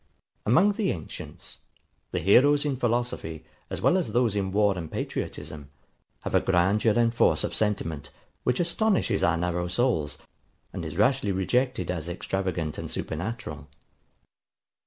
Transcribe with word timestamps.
Among 0.47 0.71
the 0.71 0.89
ancients, 0.91 1.59
the 2.09 2.17
heroes 2.17 2.65
in 2.65 2.75
philosophy, 2.77 3.45
as 3.69 3.81
well 3.83 3.99
as 3.99 4.13
those 4.13 4.35
in 4.35 4.51
war 4.51 4.75
and 4.75 4.91
patriotism, 4.91 5.69
have 6.21 6.33
a 6.33 6.39
grandeur 6.41 6.93
and 6.97 7.13
force 7.13 7.43
of 7.43 7.53
sentiment, 7.53 8.09
which 8.43 8.59
astonishes 8.59 9.21
our 9.21 9.37
narrow 9.37 9.67
souls, 9.67 10.17
and 10.73 10.83
is 10.85 10.97
rashly 10.97 11.31
rejected 11.31 11.91
as 11.91 12.09
extravagant 12.09 12.79
and 12.79 12.89
supernatural. 12.89 13.67